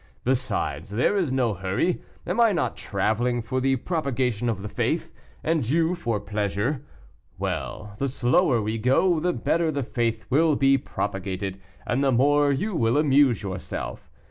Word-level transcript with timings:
Besides, 0.23 0.89
there 0.89 1.15
is 1.15 1.31
no 1.31 1.53
hurry: 1.53 2.01
am 2.25 2.39
I 2.41 2.53
not 2.53 2.75
traveling 2.75 3.43
for 3.43 3.61
the 3.61 3.75
propagation 3.75 4.49
of 4.49 4.63
the 4.63 4.67
faith, 4.67 5.11
and 5.43 5.69
you 5.69 5.93
for 5.93 6.19
pleasure? 6.19 6.83
Well, 7.37 7.93
the 7.99 8.07
slower 8.07 8.59
we 8.63 8.79
go, 8.79 9.19
the 9.19 9.31
better 9.31 9.69
the 9.71 9.83
faith 9.83 10.25
will 10.31 10.55
be 10.55 10.75
propagated, 10.79 11.61
and 11.85 12.03
the 12.03 12.11
more 12.11 12.51
you 12.51 12.73
will 12.73 12.97
amuse 12.97 13.43
yourself. 13.43 14.09